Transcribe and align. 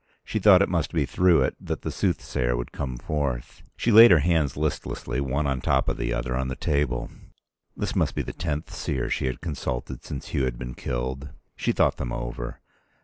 She 0.25 0.39
thought 0.39 0.63
it 0.63 0.67
must 0.67 0.93
be 0.93 1.05
through 1.05 1.43
it 1.43 1.55
that 1.59 1.83
the 1.83 1.91
soothsayer 1.91 2.57
would 2.57 2.71
come 2.71 2.97
forth. 2.97 3.61
She 3.77 3.91
laid 3.91 4.09
her 4.09 4.17
hands 4.17 4.57
listlessly 4.57 5.21
one 5.21 5.45
on 5.45 5.61
top 5.61 5.87
of 5.87 5.97
the 5.97 6.11
other 6.11 6.35
on 6.35 6.47
the 6.47 6.55
table. 6.55 7.11
This 7.77 7.95
must 7.95 8.15
be 8.15 8.23
the 8.23 8.33
tenth 8.33 8.73
seer 8.73 9.11
she 9.11 9.27
had 9.27 9.41
consulted 9.41 10.03
since 10.03 10.29
Hugh 10.29 10.45
had 10.45 10.57
been 10.57 10.73
killed. 10.73 11.29
She 11.55 11.71
thought 11.71 11.97
them 11.97 12.11
over. 12.11 12.61